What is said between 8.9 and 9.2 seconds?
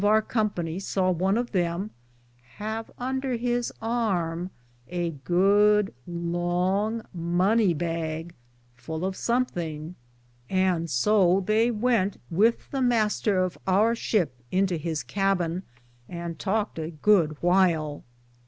of